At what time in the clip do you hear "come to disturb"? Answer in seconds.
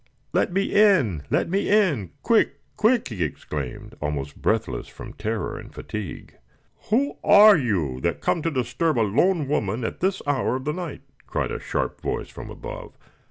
8.19-8.97